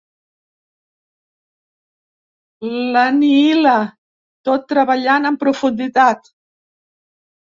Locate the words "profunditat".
5.45-6.31